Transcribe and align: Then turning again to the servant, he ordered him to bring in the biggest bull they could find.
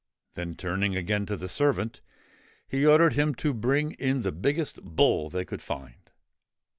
Then 0.33 0.55
turning 0.55 0.95
again 0.95 1.27
to 1.27 1.37
the 1.37 1.47
servant, 1.47 2.01
he 2.67 2.87
ordered 2.87 3.13
him 3.13 3.35
to 3.35 3.53
bring 3.53 3.91
in 3.99 4.23
the 4.23 4.31
biggest 4.31 4.81
bull 4.81 5.29
they 5.29 5.45
could 5.45 5.61
find. 5.61 6.09